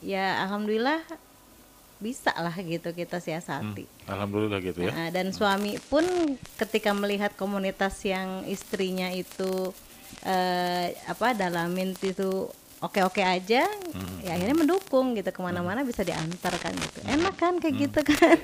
ya 0.00 0.44
alhamdulillah 0.44 1.00
bisa 1.98 2.30
lah 2.30 2.54
gitu 2.54 2.94
kita 2.94 3.18
siasati. 3.18 3.84
Alhamdulillah 4.06 4.62
gitu 4.62 4.80
ya. 4.80 4.92
Nah, 4.94 5.08
dan 5.10 5.28
suami 5.28 5.76
pun 5.82 6.04
ketika 6.56 6.94
melihat 6.94 7.34
komunitas 7.34 8.00
yang 8.00 8.46
istrinya 8.46 9.10
itu 9.10 9.76
eh, 10.24 10.96
apa 11.04 11.30
dalamin 11.32 11.92
itu 11.94 12.48
oke-oke 12.78 13.18
aja, 13.18 13.66
ya 14.20 14.30
akhirnya 14.30 14.54
mendukung 14.54 15.12
gitu 15.12 15.28
ke 15.28 15.40
mana-mana 15.40 15.82
bisa 15.82 16.02
diantar 16.02 16.54
kan 16.56 16.72
gitu. 16.72 16.98
Enak 17.04 17.34
kan 17.34 17.58
kayak 17.58 17.74
gitu 17.80 18.00
kan? 18.04 18.38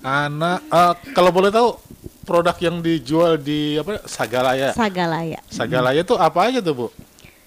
Anak 0.00 0.58
eh, 0.64 0.92
kalau 1.12 1.30
boleh 1.30 1.48
tahu 1.48 1.76
produk 2.22 2.56
yang 2.58 2.80
dijual 2.80 3.36
di 3.36 3.76
apa 3.76 4.02
Sagalaya. 4.04 4.70
Sagalaya. 4.72 5.40
Sagalaya 5.46 6.00
tuh 6.02 6.16
apa 6.16 6.48
aja 6.48 6.58
tuh, 6.58 6.74
Bu? 6.74 6.86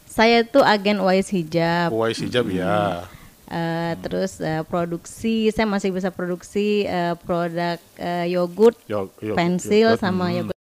Saya 0.06 0.46
tuh 0.46 0.62
agen 0.62 1.02
Wise 1.02 1.34
Hijab. 1.34 1.90
Kuai 1.90 2.13
hijab 2.13 2.46
ya. 2.48 3.10
Eh, 3.50 3.94
terus 4.02 4.38
eh, 4.38 4.62
produksi, 4.62 5.50
saya 5.50 5.66
masih 5.66 5.90
bisa 5.90 6.10
produksi 6.10 6.86
eh, 6.86 7.13
produk 7.22 7.78
eh, 7.98 8.25
yogurt, 8.30 8.78
Yo, 8.86 9.10
yo, 9.18 9.34
pensil 9.34 9.94
yogurt. 9.94 10.02
sama 10.02 10.30
Hmm. 10.30 10.36
yogurt. 10.42 10.62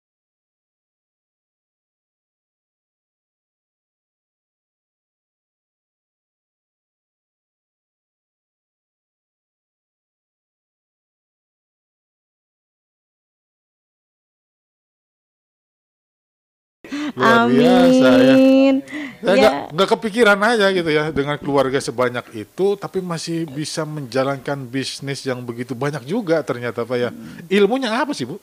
Luar 17.14 17.48
biasa 17.48 18.08
ya. 18.20 18.36
Amin. 18.36 18.76
Saya 19.22 19.30
Ya. 19.32 19.38
nggak 19.38 19.54
nggak 19.78 19.90
kepikiran 19.98 20.40
aja 20.42 20.66
gitu 20.74 20.90
ya 20.90 21.14
dengan 21.14 21.38
keluarga 21.38 21.78
sebanyak 21.78 22.26
itu, 22.34 22.68
tapi 22.74 23.00
masih 23.00 23.46
bisa 23.46 23.86
menjalankan 23.86 24.66
bisnis 24.66 25.22
yang 25.22 25.46
begitu 25.46 25.78
banyak 25.78 26.02
juga 26.06 26.42
ternyata 26.42 26.82
pak 26.82 26.98
ya. 26.98 27.10
Ilmunya 27.48 27.94
apa 27.94 28.14
sih 28.14 28.26
bu? 28.26 28.42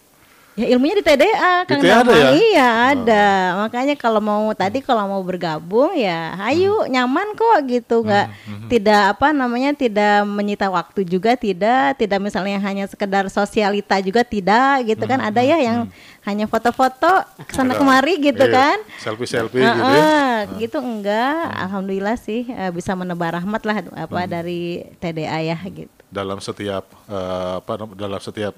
Ya 0.58 0.66
ilmunya 0.68 0.98
di 0.98 1.04
TDA 1.06 1.62
Kang 1.64 1.78
Di 1.78 1.86
TDA 1.86 1.94
ada 1.94 2.02
Damang. 2.02 2.18
ya? 2.18 2.30
Iya 2.34 2.68
ada. 2.90 3.26
Makanya 3.62 3.94
kalau 3.94 4.18
mau 4.18 4.50
tadi 4.52 4.82
kalau 4.82 5.06
mau 5.06 5.22
bergabung 5.22 5.94
ya 5.94 6.34
ayo 6.44 6.82
nyaman 6.84 7.32
kok 7.32 7.58
gitu 7.64 8.02
nggak 8.02 8.26
tidak 8.66 9.14
apa 9.14 9.30
namanya 9.30 9.70
tidak 9.72 10.26
menyita 10.26 10.66
waktu 10.66 11.06
juga 11.06 11.32
tidak 11.32 11.94
tidak 11.94 12.18
misalnya 12.18 12.58
hanya 12.58 12.84
sekedar 12.84 13.24
sosialita 13.28 13.96
juga 13.98 14.20
tidak 14.20 14.82
gitu 14.84 15.04
kan 15.04 15.22
ada 15.22 15.38
ya 15.40 15.56
yang 15.56 15.86
hanya 16.22 16.44
foto-foto 16.44 17.22
ke 17.40 17.52
sana 17.54 17.72
kemari 17.72 18.18
gitu 18.18 18.42
Iya, 18.42 18.52
kan. 18.52 18.78
Selfie-selfie 18.98 19.62
gitu 19.62 19.80
ya. 19.80 20.10
Gitu 20.58 20.76
enggak 20.76 21.38
alhamdulillah 21.56 22.16
sih 22.16 22.44
eh, 22.44 22.68
bisa 22.68 22.92
menebar 22.92 23.32
rahmat 23.32 23.62
lah 23.62 23.76
apa 23.96 24.26
dari 24.26 24.82
TDA 24.98 25.38
ya 25.46 25.58
gitu. 25.64 25.97
Dalam 26.08 26.40
setiap 26.40 26.88
eh, 27.04 27.60
apa 27.60 27.84
dalam 27.92 28.16
setiap 28.16 28.56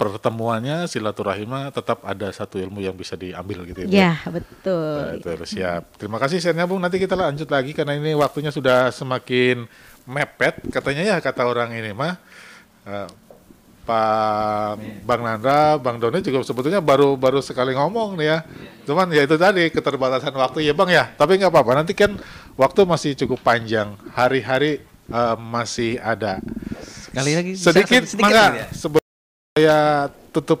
pertemuannya 0.00 0.88
silaturahimah 0.88 1.68
tetap 1.68 2.00
ada 2.00 2.32
satu 2.32 2.56
ilmu 2.56 2.80
yang 2.80 2.96
bisa 2.96 3.20
diambil 3.20 3.68
gitu 3.68 3.84
ya. 3.84 3.88
Bu? 3.88 3.92
Ya 3.92 4.12
betul. 4.32 4.96
Nah, 4.96 5.12
itu 5.20 5.28
harus 5.28 5.50
siap. 5.52 5.82
Terima 6.00 6.16
kasih 6.16 6.40
share 6.40 6.56
Bung. 6.64 6.80
Nanti 6.80 6.96
kita 6.96 7.12
lanjut 7.12 7.52
lagi 7.52 7.76
karena 7.76 8.00
ini 8.00 8.16
waktunya 8.16 8.48
sudah 8.48 8.88
semakin 8.96 9.68
mepet. 10.08 10.64
Katanya 10.72 11.04
ya 11.04 11.16
kata 11.20 11.44
orang 11.44 11.76
ini 11.76 11.92
mah 11.92 12.16
eh, 12.88 13.08
Pak 13.86 15.04
Bang 15.06 15.22
Nandra, 15.22 15.78
Bang 15.78 16.02
Doni 16.02 16.18
juga 16.18 16.42
sebetulnya 16.42 16.82
baru 16.82 17.14
baru 17.14 17.38
sekali 17.44 17.76
ngomong 17.76 18.16
nih 18.18 18.26
ya. 18.26 18.38
Cuman 18.88 19.12
ya 19.12 19.22
itu 19.22 19.36
tadi 19.36 19.68
keterbatasan 19.68 20.32
waktu 20.32 20.64
ya 20.64 20.72
Bang 20.72 20.88
ya. 20.88 21.12
Tapi 21.12 21.36
nggak 21.38 21.52
apa-apa. 21.52 21.84
Nanti 21.84 21.92
kan 21.92 22.16
waktu 22.56 22.88
masih 22.88 23.12
cukup 23.20 23.44
panjang. 23.44 24.00
Hari-hari 24.16 24.80
eh, 25.12 25.36
masih 25.36 26.00
ada. 26.00 26.40
Sekali 27.16 27.32
lagi 27.32 27.52
Sedikit, 27.56 28.02
sedikit 28.04 28.28
kali 28.28 28.60
ya? 28.60 28.68
sebelum 28.76 29.06
saya 29.56 29.78
tutup 30.36 30.60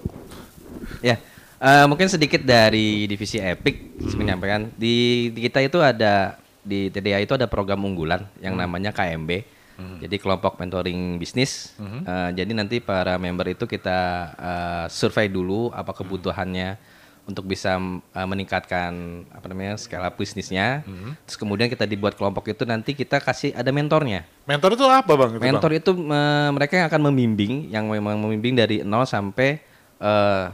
Ya, 1.04 1.20
eh, 1.60 1.84
mungkin 1.84 2.08
sedikit 2.08 2.40
dari 2.40 3.04
divisi 3.04 3.36
Epic 3.36 4.00
menyampaikan 4.16 4.72
di, 4.72 5.28
di 5.36 5.40
kita 5.44 5.60
itu 5.60 5.84
ada 5.84 6.40
di 6.64 6.88
TDA 6.88 7.20
itu 7.20 7.36
ada 7.36 7.44
program 7.44 7.84
unggulan 7.84 8.24
yang 8.40 8.56
namanya 8.56 8.96
KMB. 8.96 9.30
Jadi 9.76 10.16
kelompok 10.16 10.56
mentoring 10.56 11.20
bisnis. 11.20 11.76
Eh, 11.76 12.30
jadi 12.32 12.48
nanti 12.56 12.80
para 12.80 13.20
member 13.20 13.52
itu 13.52 13.68
kita 13.68 13.98
eh, 14.40 14.84
survei 14.88 15.28
dulu 15.28 15.68
apa 15.76 15.92
kebutuhannya 15.92 16.80
untuk 17.26 17.42
bisa 17.42 17.74
eh, 18.14 18.26
meningkatkan 18.26 18.94
apa 19.34 19.46
namanya 19.50 19.74
skala 19.74 20.14
bisnisnya. 20.14 20.86
Terus 21.26 21.36
kemudian 21.36 21.66
kita 21.66 21.82
dibuat 21.82 22.14
kelompok 22.14 22.46
itu 22.46 22.62
nanti 22.62 22.94
kita 22.94 23.18
kasih 23.18 23.50
ada 23.52 23.68
mentornya. 23.74 24.22
mentor 24.46 24.78
itu 24.78 24.86
apa 24.86 25.12
Bang? 25.12 25.30
Itu, 25.34 25.42
Bang? 25.42 25.46
Mentor 25.50 25.70
itu 25.74 25.90
eh, 25.90 26.50
mereka 26.54 26.72
yang 26.78 26.86
akan 26.86 27.00
membimbing, 27.10 27.52
yang 27.68 27.84
memang 27.90 28.14
membimbing 28.16 28.54
dari 28.54 28.86
nol 28.86 29.02
sampai 29.04 29.58
eh, 29.98 30.46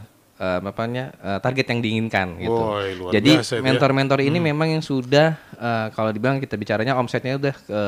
apa 0.43 0.75
namanya, 0.75 1.39
target 1.39 1.71
yang 1.71 1.79
diinginkan 1.79 2.35
gitu. 2.43 2.51
Luar 2.67 3.15
Jadi 3.15 3.33
ya. 3.39 3.63
mentor-mentor 3.63 4.27
ini 4.27 4.43
memang 4.43 4.75
yang 4.75 4.83
sudah 4.83 5.39
eh, 5.55 5.87
kalau 5.95 6.11
dibilang 6.11 6.43
kita 6.43 6.59
bicaranya 6.59 6.99
omsetnya 6.99 7.39
udah 7.39 7.55
ke 7.55 7.83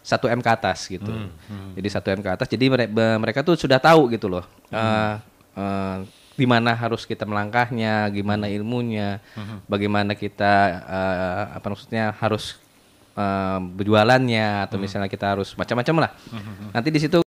satu 0.00 0.32
m 0.32 0.40
ke 0.40 0.48
atas 0.48 0.88
gitu. 0.88 1.12
Hmm, 1.12 1.76
Jadi 1.76 1.88
satu 1.92 2.08
m 2.08 2.24
ke 2.24 2.30
atas. 2.32 2.48
Jadi 2.48 2.72
mere- 2.72 2.88
be- 2.88 3.20
mereka 3.20 3.44
tuh 3.44 3.52
sudah 3.52 3.76
tahu 3.76 4.08
gitu 4.16 4.32
loh. 4.32 4.48
Hmm. 4.72 4.80
eh, 4.80 5.14
eh, 5.60 5.96
di 6.40 6.48
mana 6.48 6.72
harus 6.72 7.04
kita 7.04 7.28
melangkahnya, 7.28 8.08
gimana 8.08 8.48
ilmunya, 8.48 9.20
Hmm. 9.36 9.60
bagaimana 9.68 10.16
kita 10.16 10.52
eh, 10.80 11.42
apa 11.52 11.66
maksudnya 11.68 12.16
harus 12.16 12.56
eh, 13.12 13.58
berjualannya 13.60 14.64
atau 14.64 14.80
misalnya 14.80 15.12
kita 15.12 15.36
harus 15.36 15.52
macam-macam 15.52 16.08
lah. 16.08 16.10
Nanti 16.72 16.88
di 16.88 16.96
situ 16.96 17.20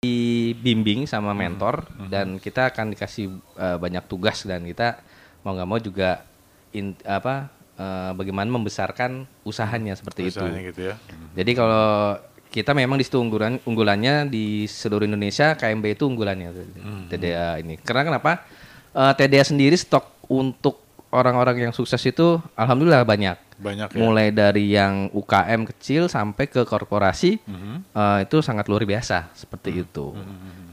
dibimbing 0.00 1.04
sama 1.04 1.32
mentor 1.32 1.84
dan 2.08 2.36
kita 2.36 2.72
akan 2.72 2.96
dikasih 2.96 3.26
eh, 3.56 3.76
banyak 3.76 4.04
tugas 4.04 4.44
dan 4.44 4.64
kita 4.64 5.00
mau 5.44 5.52
nggak 5.52 5.68
mau 5.68 5.76
juga 5.76 6.24
in- 6.72 6.96
apa 7.04 7.48
eh, 7.76 8.12
bagaimana 8.16 8.48
membesarkan 8.48 9.28
usahanya 9.44 9.92
seperti 9.92 10.32
Usahanya 10.32 10.60
itu. 10.64 10.72
gitu 10.72 10.80
ya. 10.88 10.94
Jadi 11.36 11.50
kalau 11.52 12.16
kita 12.54 12.70
memang 12.70 12.94
di 12.94 13.02
situ 13.02 13.18
unggulan 13.18 13.58
unggulannya 13.66 14.30
di 14.30 14.70
seluruh 14.70 15.10
Indonesia 15.10 15.58
KMB 15.58 15.98
itu 15.98 16.06
unggulannya 16.06 16.54
TDA 17.10 17.58
ini. 17.58 17.74
Karena 17.82 18.14
kenapa? 18.14 18.46
Eh, 18.94 19.12
TDA 19.18 19.42
sendiri 19.42 19.74
stok 19.74 20.30
untuk 20.30 20.78
orang-orang 21.10 21.66
yang 21.66 21.72
sukses 21.74 21.98
itu 22.06 22.38
alhamdulillah 22.54 23.02
banyak. 23.02 23.34
Banyak 23.58 23.88
ya. 23.90 23.98
Mulai 23.98 24.30
dari 24.30 24.70
yang 24.70 25.10
UKM 25.10 25.66
kecil 25.74 26.06
sampai 26.06 26.46
ke 26.46 26.62
korporasi 26.62 27.42
eh, 27.90 28.18
itu 28.22 28.38
sangat 28.38 28.70
luar 28.70 28.86
biasa 28.86 29.34
seperti 29.34 29.82
itu. 29.82 30.14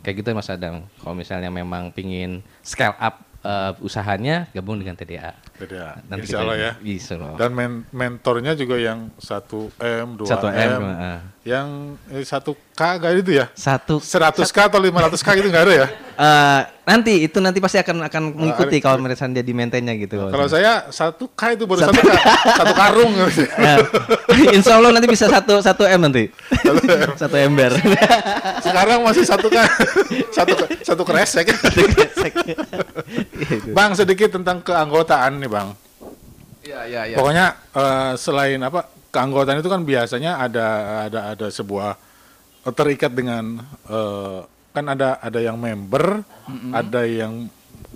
Kayak 0.06 0.16
gitu 0.22 0.30
Mas 0.38 0.54
Adang. 0.54 0.86
Kalau 1.02 1.18
misalnya 1.18 1.50
memang 1.50 1.90
pingin 1.90 2.46
scale 2.62 2.94
up 3.02 3.26
eh, 3.42 3.72
usahanya 3.82 4.48
gabung 4.54 4.78
dengan 4.78 4.94
TDA. 4.94 5.34
Beda. 5.58 6.02
Nanti 6.10 6.26
Insya 6.30 6.42
Allah 6.42 6.58
ya. 6.58 6.72
Insya 6.82 7.14
Allah. 7.18 7.38
Dan 7.38 7.52
men- 7.54 7.86
mentornya 7.90 8.54
juga 8.54 8.78
yang 8.78 9.14
1 9.18 9.70
M, 9.78 10.08
2 10.18 10.26
1 10.26 10.48
M, 10.50 10.58
M, 10.58 10.82
heeh. 10.82 11.20
yang 11.46 11.68
eh, 12.10 12.26
1 12.26 12.54
K 12.74 12.82
gak 12.98 13.12
itu 13.18 13.32
ya? 13.38 13.46
Satu 13.54 14.02
100 14.02 14.46
K 14.50 14.58
atau 14.70 14.80
500 14.82 15.22
K 15.22 15.28
gitu 15.38 15.48
nggak 15.50 15.66
ada 15.70 15.74
ya? 15.74 15.88
Eh, 16.22 16.62
nanti 16.86 17.26
itu 17.26 17.42
nanti 17.42 17.58
pasti 17.58 17.82
akan 17.82 18.06
akan 18.06 18.38
mengikuti 18.38 18.78
kalau 18.78 19.02
misalnya 19.02 19.42
dia 19.42 19.46
di 19.50 19.58
maintainnya 19.58 19.98
gitu. 19.98 20.30
Kalau 20.30 20.46
saya 20.46 20.86
1 20.86 21.18
K 21.18 21.42
itu 21.58 21.66
baru 21.66 21.90
1 21.90 21.98
K, 21.98 22.14
satu 22.62 22.74
karung. 22.78 23.12
Eh, 23.18 23.78
insya 24.62 24.78
Allah 24.78 24.94
nanti 24.94 25.10
bisa 25.10 25.26
satu 25.26 25.58
satu 25.66 25.82
m 25.90 25.98
nanti. 26.06 26.30
satu 27.18 27.36
ember. 27.50 27.74
Sekarang 28.62 29.02
masih 29.02 29.26
1 29.26 29.34
K, 29.50 29.58
satu 30.30 30.54
satu 30.86 31.02
kresek. 31.02 31.50
bang 33.74 33.92
sedikit 33.98 34.38
tentang 34.38 34.62
keanggotaan 34.62 35.42
nih 35.42 35.50
bang. 35.50 35.74
Iya, 36.62 36.80
iya, 36.86 37.02
iya. 37.10 37.16
Pokoknya 37.18 37.46
eh, 37.74 38.14
selain 38.22 38.62
apa 38.62 38.86
keanggotaan 39.10 39.58
itu 39.58 39.74
kan 39.74 39.82
biasanya 39.82 40.38
ada 40.38 40.68
ada 41.10 41.20
ada 41.34 41.48
sebuah 41.50 41.98
eh, 42.70 42.74
terikat 42.78 43.10
dengan 43.10 43.58
eh, 43.90 44.51
kan 44.72 44.86
ada 44.88 45.20
ada 45.20 45.40
yang 45.40 45.56
member, 45.56 46.24
ada 46.72 47.02
yang 47.04 47.48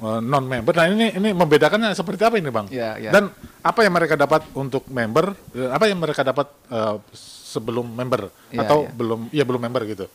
non 0.01 0.43
member. 0.43 0.75
Nah 0.75 0.91
ini 0.91 1.07
ini 1.13 1.29
membedakannya 1.31 1.95
seperti 1.95 2.21
apa 2.21 2.35
ini 2.35 2.51
bang? 2.51 2.67
Iya, 2.67 2.89
iya. 2.99 3.11
Dan 3.15 3.31
apa 3.61 3.79
yang 3.79 3.95
mereka 3.95 4.13
dapat 4.13 4.43
untuk 4.51 4.83
member? 4.87 5.31
eh, 5.55 5.71
Apa 5.71 5.87
yang 5.87 5.97
mereka 5.97 6.21
dapat 6.21 6.51
eh, 6.67 6.95
sebelum 7.15 7.87
member 7.87 8.27
Iya, 8.51 8.67
atau 8.67 8.85
iya. 8.85 8.91
belum? 8.91 9.19
Iya 9.31 9.43
belum 9.43 9.61
member 9.63 9.83
gitu. 9.87 10.05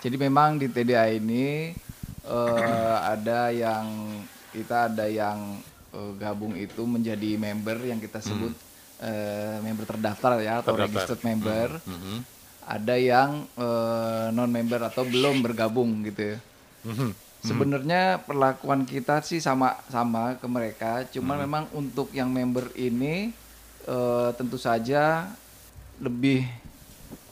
Jadi 0.00 0.16
memang 0.18 0.58
di 0.58 0.66
TDA 0.66 1.14
ini 1.14 1.70
eh, 2.20 2.96
ada 2.98 3.54
yang 3.54 3.86
kita 4.50 4.90
ada 4.90 5.06
yang 5.06 5.62
eh, 5.94 6.12
gabung 6.18 6.58
itu 6.58 6.82
menjadi 6.82 7.38
member 7.38 7.78
yang 7.86 8.02
kita 8.02 8.18
sebut 8.18 8.50
eh, 8.98 9.62
member 9.62 9.86
terdaftar 9.86 10.42
ya 10.42 10.58
atau 10.58 10.74
Terdaftar. 10.74 10.90
registered 10.90 11.22
member. 11.22 11.78
Ada 12.70 12.94
yang 12.94 13.50
non 14.30 14.46
member 14.46 14.78
atau 14.86 15.02
belum 15.02 15.42
bergabung 15.42 16.06
gitu 16.06 16.36
ya. 16.36 16.38
Sebenarnya 17.40 18.20
perlakuan 18.20 18.84
kita 18.84 19.24
sih 19.24 19.40
sama 19.40 19.80
sama 19.88 20.36
ke 20.36 20.44
mereka, 20.44 21.08
cuman 21.08 21.40
memang 21.40 21.64
untuk 21.72 22.12
yang 22.12 22.28
member 22.28 22.68
ini 22.76 23.32
eh, 23.88 24.30
tentu 24.36 24.60
saja 24.60 25.24
lebih 25.98 26.44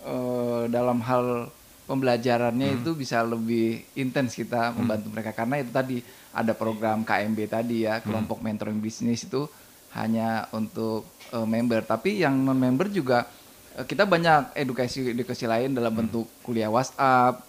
eh, 0.08 0.62
dalam 0.72 1.04
hal 1.04 1.52
pembelajarannya 1.84 2.80
itu 2.80 2.96
bisa 2.96 3.20
lebih 3.20 3.84
intens 4.00 4.32
kita 4.32 4.72
membantu 4.72 5.12
mereka. 5.12 5.36
Karena 5.36 5.60
itu 5.60 5.72
tadi 5.72 6.00
ada 6.32 6.56
program 6.56 7.04
KMB 7.04 7.38
tadi 7.48 7.84
ya 7.84 8.00
kelompok 8.00 8.40
mentoring 8.40 8.80
bisnis 8.80 9.28
itu 9.28 9.44
hanya 9.92 10.48
untuk 10.56 11.04
eh, 11.36 11.44
member, 11.44 11.84
tapi 11.84 12.24
yang 12.24 12.32
non 12.32 12.56
member 12.56 12.88
juga 12.88 13.28
eh, 13.28 13.47
kita 13.78 14.02
banyak 14.02 14.54
edukasi 14.54 15.12
edukasi 15.12 15.44
lain 15.44 15.70
dalam 15.70 15.94
bentuk 15.94 16.26
kuliah 16.42 16.66
WhatsApp, 16.66 17.46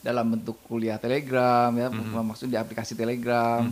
dalam 0.00 0.26
bentuk 0.30 0.56
kuliah 0.64 0.96
Telegram 0.96 1.68
ya, 1.70 1.88
maksud 2.22 2.46
di 2.46 2.56
aplikasi 2.56 2.94
Telegram, 2.94 3.64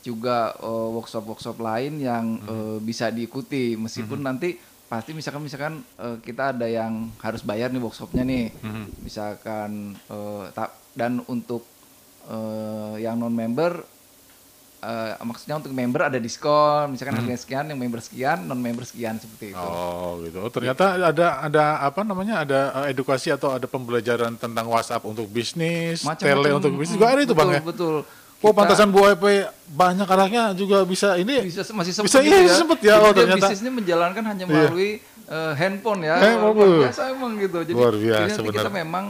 juga 0.00 0.52
eh, 0.54 0.88
workshop-workshop 0.94 1.56
lain 1.58 1.98
yang 1.98 2.24
eh, 2.40 2.78
bisa 2.78 3.08
diikuti. 3.08 3.74
Meskipun 3.74 4.20
nanti 4.20 4.54
pasti 4.84 5.10
misalkan 5.10 5.42
misalkan 5.42 5.74
eh, 5.96 6.16
kita 6.20 6.52
ada 6.52 6.68
yang 6.68 7.08
harus 7.18 7.40
bayar 7.40 7.68
nih 7.68 7.80
workshopnya 7.80 8.22
nih, 8.22 8.52
misalkan 9.00 9.96
eh, 10.06 10.44
ta- 10.52 10.72
dan 10.92 11.24
untuk 11.26 11.64
eh, 12.28 13.02
yang 13.02 13.16
non 13.16 13.32
member 13.32 13.93
eh, 14.84 15.12
maksudnya 15.20 15.56
untuk 15.56 15.72
member 15.72 16.04
ada 16.04 16.18
diskon, 16.18 16.92
misalkan 16.92 17.16
harganya 17.16 17.36
sekian, 17.36 17.64
yang 17.66 17.76
member 17.76 17.98
sekian, 17.98 18.38
non 18.42 18.56
member 18.56 18.84
sekian 18.84 19.16
seperti 19.16 19.50
itu. 19.50 19.58
Oh 19.58 20.20
gitu. 20.20 20.38
Oh, 20.38 20.48
ternyata 20.48 21.00
ada 21.00 21.40
ada 21.40 21.62
apa 21.80 22.00
namanya 22.02 22.44
ada 22.44 22.60
eh, 22.80 22.92
edukasi 22.92 23.28
atau 23.28 23.50
ada 23.50 23.64
pembelajaran 23.64 24.36
tentang 24.36 24.66
WhatsApp 24.66 25.02
untuk 25.02 25.24
bisnis, 25.26 26.04
Macam-macam. 26.04 26.36
tele 26.36 26.48
untuk 26.52 26.72
bisnis 26.74 26.94
juga 26.94 27.08
ada 27.10 27.20
itu 27.20 27.32
bang 27.32 27.50
ya. 27.50 27.62
Betul. 27.62 28.04
Oh 28.38 28.52
pantasan 28.52 28.92
Bu 28.92 29.00
WP 29.00 29.24
banyak 29.72 30.04
anaknya 30.04 30.52
juga 30.52 30.84
bisa 30.84 31.16
ini. 31.16 31.48
bisa 31.48 31.64
masih 31.72 31.96
sempet 31.96 32.12
Bisa, 32.12 32.20
gitu 32.20 32.28
iya, 32.28 32.44
ya. 32.44 32.54
sempet 32.54 32.78
ya. 32.84 32.94
Oh, 33.00 33.08
ternyata. 33.08 33.48
bisnisnya 33.48 33.72
menjalankan 33.72 34.20
hanya 34.22 34.44
Iya. 34.44 34.52
melalui 34.52 34.90
eh, 35.24 35.52
handphone 35.56 36.04
ya. 36.04 36.16
Handphone, 36.20 36.52
Luar 36.52 36.70
biasa 36.84 37.00
emang 37.08 37.32
gitu. 37.40 37.58
Jadi, 37.64 37.72
Luar 37.72 37.96
biasa, 37.96 38.20
jadi 38.20 38.32
nanti 38.36 38.52
kita 38.52 38.68
memang 38.68 39.04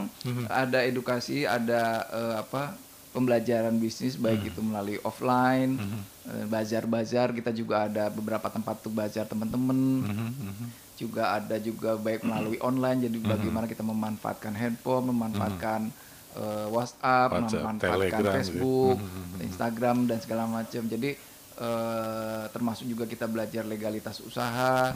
ada 0.47 0.79
edukasi, 0.81 1.43
ada 1.43 1.81
eh, 2.07 2.33
apa 2.39 2.79
pembelajaran 3.15 3.71
bisnis 3.73 4.15
baik 4.15 4.43
Mhm. 4.43 4.49
itu 4.49 4.59
melalui 4.59 4.97
offline, 5.01 5.79
eh, 6.25 6.45
bazar-bazar 6.45 7.31
kita 7.31 7.49
juga 7.49 7.87
ada 7.87 8.11
beberapa 8.11 8.45
tempat 8.45 8.83
untuk 8.83 8.93
bazar 8.93 9.23
teman-teman. 9.23 9.79
Mhm, 10.03 10.83
Juga 10.95 11.35
ada 11.35 11.55
juga 11.57 11.95
baik 11.97 12.23
melalui 12.23 12.55
online 12.61 13.03
jadi 13.03 13.17
bagaimana 13.21 13.65
kita 13.65 13.83
memanfaatkan 13.83 14.51
handphone, 14.53 15.07
memanfaatkan 15.09 15.91
eh, 16.33 16.67
WhatsApp, 16.67 17.31
WhatsApp, 17.31 17.63
memanfaatkan 17.63 17.79
Telegram 17.79 18.19
gitu. 18.19 18.31
Facebook, 18.33 18.97
Instagram 19.39 19.97
dan 20.05 20.19
segala 20.19 20.43
macam. 20.45 20.83
Jadi 20.85 21.15
eh, 21.55 22.43
termasuk 22.51 22.85
juga 22.85 23.07
kita 23.07 23.25
belajar 23.25 23.63
legalitas 23.63 24.19
usaha, 24.21 24.91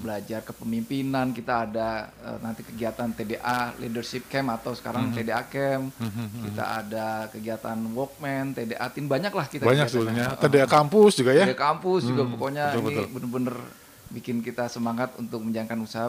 belajar 0.00 0.40
kepemimpinan. 0.44 1.36
Kita 1.36 1.68
ada 1.68 2.08
eh, 2.24 2.38
nanti 2.40 2.64
kegiatan 2.64 3.12
TDA 3.12 3.76
Leadership 3.80 4.26
Camp 4.32 4.52
atau 4.56 4.72
sekarang 4.72 5.12
TDA 5.12 5.44
Camp. 5.48 5.92
Kita 6.48 6.64
ada 6.84 7.28
kegiatan 7.28 7.76
Walkman, 7.92 8.56
TDA 8.56 8.86
Team 8.92 9.06
banyak 9.06 9.32
lah 9.32 9.46
kita. 9.48 9.64
Banyak 9.64 9.86
sebenarnya. 9.88 10.26
Tadi 10.40 10.56
kampus 10.64 11.12
juga 11.20 11.32
ya. 11.36 11.44
TDA 11.48 11.58
kampus 11.58 12.02
juga 12.08 12.22
pokoknya 12.24 12.64
betul, 12.72 12.80
ini 12.80 12.88
betul. 12.88 13.06
bener-bener 13.12 13.56
bikin 14.08 14.40
kita 14.40 14.72
semangat 14.72 15.12
untuk 15.20 15.44
menjalankan 15.44 15.84
usaha 15.84 16.08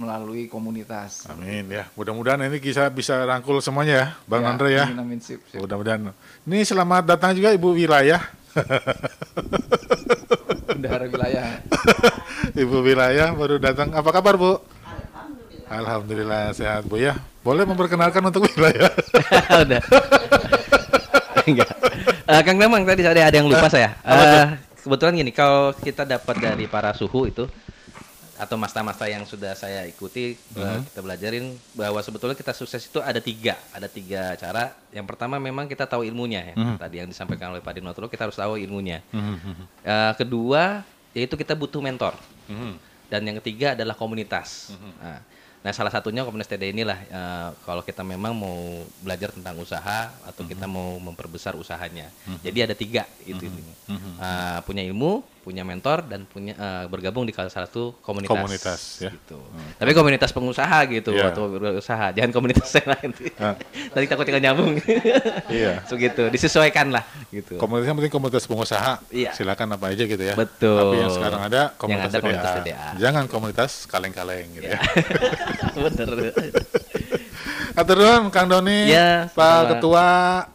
melalui 0.00 0.48
komunitas. 0.48 1.28
Amin 1.28 1.68
ya. 1.68 1.84
Mudah-mudahan 1.92 2.40
ini 2.48 2.56
bisa 2.56 2.88
bisa 2.88 3.20
rangkul 3.28 3.60
semuanya 3.60 3.94
ya, 3.94 4.06
Bang 4.24 4.42
Ya, 4.44 4.48
Andre 4.48 4.68
ya. 4.72 4.84
amin, 4.88 5.00
amin, 5.04 5.20
sip, 5.20 5.44
sip. 5.44 5.60
Mudah-mudahan. 5.60 6.08
Ini 6.48 6.58
selamat 6.64 7.04
datang 7.04 7.36
juga 7.36 7.52
Ibu 7.52 7.76
Wilayah. 7.76 8.24
Bendahara 10.64 11.06
wilayah. 11.10 11.46
Ibu 12.62 12.76
Wilayah 12.84 13.34
baru 13.34 13.58
datang. 13.58 13.90
Apa 13.94 14.10
kabar 14.14 14.38
Bu? 14.38 14.58
Alhamdulillah. 15.68 16.54
sehat 16.54 16.86
Bu 16.86 17.00
ya. 17.00 17.18
Boleh 17.42 17.66
memperkenalkan 17.66 18.22
untuk 18.24 18.46
wilayah. 18.48 18.90
Udah. 19.64 19.82
Enggak. 21.44 21.68
Eh, 22.24 22.40
Kang 22.40 22.56
Damang 22.56 22.88
tadi 22.88 23.04
ada 23.04 23.20
ada 23.28 23.36
yang 23.36 23.50
lupa 23.50 23.68
saya. 23.68 23.92
Eh, 24.00 24.56
kebetulan 24.80 25.12
gini, 25.20 25.32
kalau 25.34 25.76
kita 25.76 26.08
dapat 26.08 26.40
dari 26.40 26.64
para 26.64 26.96
suhu 26.96 27.28
itu 27.28 27.44
atau 28.44 28.60
masta-masta 28.60 29.08
yang 29.08 29.24
sudah 29.24 29.56
saya 29.56 29.88
ikuti, 29.88 30.36
eh, 30.36 30.78
kita 30.92 31.00
belajarin 31.00 31.56
bahwa 31.72 31.96
sebetulnya 32.04 32.36
kita 32.36 32.52
sukses 32.52 32.84
itu 32.84 33.00
ada 33.00 33.16
tiga, 33.18 33.56
ada 33.72 33.88
tiga 33.88 34.36
cara. 34.36 34.76
Yang 34.92 35.06
pertama 35.08 35.40
memang 35.40 35.64
kita 35.64 35.88
tahu 35.88 36.04
ilmunya 36.04 36.52
ya. 36.52 36.54
Tadi 36.76 37.00
yang 37.00 37.08
disampaikan 37.08 37.50
oleh 37.50 37.64
Pak 37.64 37.80
Dinotro, 37.80 38.06
kita 38.12 38.28
harus 38.28 38.36
tahu 38.36 38.60
ilmunya. 38.60 39.00
Eh, 39.80 40.12
kedua, 40.20 40.84
yaitu 41.16 41.34
kita 41.34 41.56
butuh 41.56 41.80
mentor. 41.80 42.12
Dan 43.08 43.24
yang 43.24 43.36
ketiga 43.40 43.72
adalah 43.72 43.96
komunitas. 43.96 44.74
Nah, 45.00 45.20
nah, 45.64 45.72
salah 45.72 45.88
satunya 45.88 46.20
komunitas 46.28 46.52
TD 46.52 46.76
inilah 46.76 46.98
eh, 47.00 47.48
kalau 47.64 47.80
kita 47.80 48.04
memang 48.04 48.36
mau 48.36 48.84
belajar 49.00 49.32
tentang 49.32 49.56
usaha 49.56 50.12
atau 50.28 50.42
kita 50.44 50.68
mau 50.68 51.00
memperbesar 51.00 51.56
usahanya. 51.56 52.12
Jadi 52.44 52.58
ada 52.60 52.74
tiga 52.76 53.08
itu 53.24 53.40
intinya. 53.40 53.74
Eh, 54.20 54.58
punya 54.68 54.84
ilmu, 54.84 55.24
punya 55.44 55.60
mentor 55.60 56.08
dan 56.08 56.24
punya 56.24 56.56
eh, 56.56 56.84
bergabung 56.88 57.28
di 57.28 57.36
salah 57.36 57.52
satu 57.52 57.92
komunitas. 58.00 58.32
Komunitas, 58.32 58.80
ya. 59.04 59.12
Gitu. 59.12 59.36
Tapi 59.76 59.92
komunitas 59.92 60.32
pengusaha 60.32 60.88
gitu 60.88 61.12
Iya. 61.12 61.36
atau 61.36 61.52
berusaha, 61.52 62.16
jangan 62.16 62.32
komunitas 62.32 62.72
yang 62.72 62.88
lain. 62.96 63.10
Ah. 63.36 63.54
Tadi 63.94 64.04
takut 64.08 64.24
tinggal 64.24 64.40
nyambung. 64.40 64.80
Iya. 65.52 65.84
so 65.84 66.00
gitu, 66.00 66.32
disesuaikan 66.32 66.88
lah 66.88 67.04
gitu. 67.28 67.60
Komunitas 67.60 67.92
yang 67.92 67.96
penting 68.00 68.14
komunitas 68.16 68.48
pengusaha. 68.48 69.04
Iya. 69.12 69.36
Silakan 69.36 69.76
apa 69.76 69.92
aja 69.92 70.08
gitu 70.08 70.24
ya. 70.24 70.32
Betul. 70.32 70.80
Tapi 70.80 70.96
yang 71.04 71.12
sekarang 71.12 71.42
ada 71.44 71.62
komunitas, 71.76 72.10
ada 72.10 72.18
komunitas 72.24 72.50
TDA. 72.50 72.64
TDA. 72.64 72.86
Jangan 72.96 73.24
komunitas 73.28 73.70
kaleng-kaleng 73.84 74.48
gitu 74.56 74.72
ya. 74.72 74.80
Bener. 75.84 76.08
Atur 77.74 77.98
nuhun 77.98 78.30
Kang 78.30 78.46
Doni, 78.46 78.86
Ya, 78.86 79.26
Pak 79.34 79.34
sama-sama. 79.34 79.70
Ketua 79.74 80.06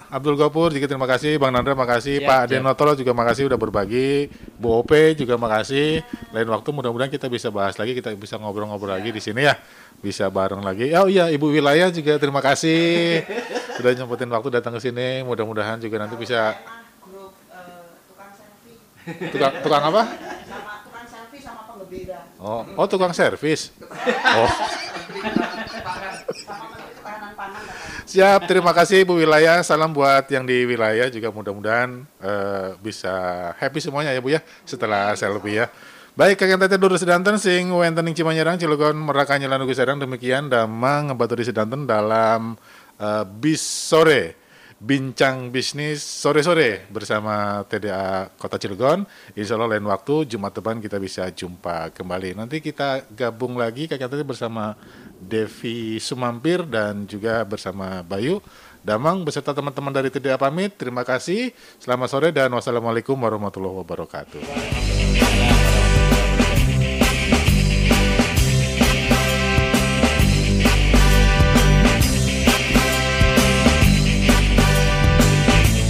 Abdul 0.07 0.39
Gopur 0.39 0.71
juga 0.71 0.87
terima 0.87 1.03
kasih, 1.03 1.35
Bang 1.35 1.51
Nandra 1.51 1.75
makasih, 1.75 2.23
Ya, 2.23 2.27
Pak. 2.31 2.41
Denotolo 2.47 2.95
juga 2.95 3.11
makasih 3.11 3.51
udah 3.51 3.59
berbagi, 3.59 4.31
Bu 4.55 4.79
OP 4.79 5.19
juga 5.19 5.35
makasih. 5.35 5.99
Lain 6.31 6.47
waktu 6.47 6.69
mudah-mudahan 6.71 7.11
kita 7.11 7.27
bisa 7.27 7.51
bahas 7.51 7.75
lagi, 7.75 7.91
kita 7.91 8.15
bisa 8.15 8.39
ngobrol-ngobrol 8.39 8.95
lagi 8.95 9.11
di 9.11 9.19
sini 9.19 9.43
ya. 9.43 9.59
Bisa 9.99 10.31
bareng 10.31 10.63
lagi. 10.63 10.95
Oh 10.95 11.11
iya, 11.11 11.27
Ibu 11.27 11.51
Wilayah 11.51 11.91
juga 11.91 12.15
terima 12.15 12.39
kasih 12.39 13.19
sudah 13.75 13.91
nyempetin 13.91 14.31
waktu 14.31 14.47
datang 14.55 14.79
ke 14.79 14.81
sini. 14.81 15.19
Mudah-mudahan 15.27 15.75
juga 15.83 15.99
nanti 15.99 16.15
bisa 16.15 16.55
grup 17.03 17.35
eh, 17.51 17.99
tukang 18.07 18.31
servis 18.31 18.79
tukang 19.27 19.53
tukang 19.59 19.83
apa? 19.91 20.03
sama 20.47 20.71
tukang 20.87 21.03
servis 21.03 21.41
sama 21.43 21.61
pengebeda 21.67 22.17
Oh, 22.39 22.63
oh 22.79 22.87
tukang 22.87 23.11
servis. 23.11 23.61
Oh. 24.39 24.47
sama 26.39 26.63
menteri 26.69 26.93
ketahanan 26.95 27.33
pangan 27.35 27.61
katanya. 27.65 27.98
Siap, 28.09 28.49
terima 28.49 28.73
kasih 28.73 29.05
Bu 29.05 29.21
Wilayah. 29.21 29.61
Salam 29.61 29.93
buat 29.93 30.25
yang 30.33 30.41
di 30.41 30.65
wilayah 30.65 31.13
juga 31.13 31.29
mudah-mudahan 31.29 32.09
eh, 32.17 32.73
bisa 32.81 33.13
happy 33.61 33.77
semuanya 33.77 34.09
ya 34.09 34.17
Bu 34.17 34.33
ya 34.33 34.41
setelah 34.65 35.13
selfie 35.13 35.61
ya. 35.61 35.69
Baik, 36.17 36.41
kakek 36.41 36.57
tete 36.57 36.81
dulu 36.81 36.97
sedanten 36.97 37.37
sing 37.37 37.69
wenten 37.69 38.09
ing 38.09 38.17
Cimanyerang 38.17 38.57
Cilegon 38.57 38.97
Merak 38.97 39.29
Kanyelan 39.29 39.61
Ugi 39.61 39.77
demikian 39.77 40.49
damang 40.49 41.13
ngebatu 41.13 41.37
di 41.37 41.53
sedanten 41.53 41.85
dalam 41.85 42.57
eh, 42.97 43.23
bis 43.29 43.61
sore 43.61 44.33
bincang 44.79 45.51
bisnis 45.51 45.99
sore-sore 45.99 46.87
bersama 46.87 47.67
TDA 47.67 48.31
Kota 48.39 48.55
Cilegon. 48.55 49.03
Insya 49.35 49.59
Allah 49.59 49.75
lain 49.75 49.85
waktu 49.85 50.23
Jumat 50.35 50.55
depan 50.55 50.79
kita 50.79 50.95
bisa 50.97 51.27
jumpa 51.29 51.91
kembali. 51.91 52.39
Nanti 52.39 52.63
kita 52.63 53.03
gabung 53.11 53.59
lagi 53.59 53.91
tete 53.91 54.23
bersama 54.23 54.79
Devi 55.19 55.99
Sumampir 55.99 56.63
dan 56.63 57.03
juga 57.03 57.43
bersama 57.43 57.99
Bayu 58.01 58.39
Damang 58.79 59.27
beserta 59.27 59.51
teman-teman 59.51 59.91
dari 59.91 60.07
TDA 60.07 60.39
pamit. 60.39 60.71
Terima 60.79 61.03
kasih. 61.03 61.51
Selamat 61.83 62.07
sore 62.07 62.31
dan 62.31 62.47
wassalamualaikum 62.55 63.19
warahmatullahi 63.19 63.83
wabarakatuh. 63.83 64.39